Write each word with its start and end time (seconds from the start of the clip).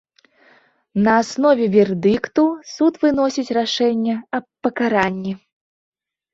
На 1.07 1.11
аснове 1.23 1.67
вердыкту 1.75 2.47
суд 2.73 2.93
выносіць 3.05 3.55
рашэнне 3.61 4.19
аб 4.41 4.45
пакаранні. 4.67 5.33